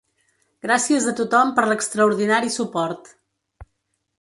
[0.65, 3.13] Gràcies a tothom per l'extraordinari suport.